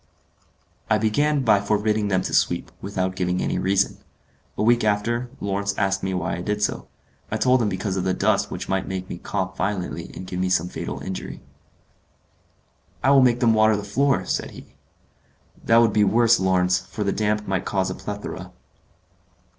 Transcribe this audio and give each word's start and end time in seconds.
I 0.89 0.97
began 0.97 1.43
by 1.43 1.61
forbidding 1.61 2.07
them 2.07 2.23
to 2.23 2.33
sweep, 2.33 2.71
without 2.81 3.15
giving 3.15 3.39
any 3.39 3.59
reason. 3.59 3.99
A 4.57 4.63
week 4.63 4.83
after, 4.83 5.29
Lawrence 5.39 5.77
asked 5.77 6.01
me 6.01 6.11
why 6.15 6.37
I 6.37 6.41
did 6.41 6.63
so. 6.63 6.87
I 7.29 7.37
told 7.37 7.61
him 7.61 7.69
because 7.69 7.97
of 7.97 8.03
the 8.03 8.15
dust 8.15 8.49
which 8.49 8.67
might 8.67 8.87
make 8.87 9.07
me 9.11 9.19
cough 9.19 9.55
violently 9.55 10.09
and 10.15 10.25
give 10.25 10.39
me 10.39 10.49
some 10.49 10.69
fatal 10.69 11.01
injury. 11.01 11.39
"I 13.03 13.11
will 13.11 13.21
make 13.21 13.41
them 13.41 13.53
water 13.53 13.77
the 13.77 13.83
floor," 13.83 14.25
said 14.25 14.49
he. 14.49 14.73
"That 15.63 15.77
would 15.77 15.93
be 15.93 16.03
worse, 16.03 16.39
Lawrence, 16.39 16.79
for 16.79 17.03
the 17.03 17.13
damp 17.13 17.47
might 17.47 17.65
cause 17.65 17.91
a 17.91 17.93
plethora." 17.93 18.51